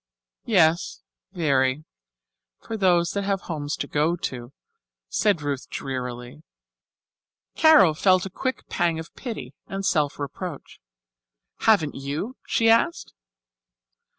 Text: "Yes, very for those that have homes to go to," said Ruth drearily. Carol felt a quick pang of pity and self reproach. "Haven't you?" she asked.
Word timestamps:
"Yes, 0.47 1.03
very 1.31 1.85
for 2.59 2.75
those 2.75 3.11
that 3.11 3.23
have 3.23 3.41
homes 3.41 3.75
to 3.77 3.85
go 3.87 4.15
to," 4.15 4.51
said 5.09 5.43
Ruth 5.43 5.69
drearily. 5.69 6.41
Carol 7.55 7.93
felt 7.93 8.25
a 8.25 8.31
quick 8.31 8.65
pang 8.67 8.97
of 8.97 9.13
pity 9.13 9.53
and 9.67 9.85
self 9.85 10.17
reproach. 10.17 10.79
"Haven't 11.59 11.93
you?" 11.93 12.35
she 12.47 12.67
asked. 12.67 13.13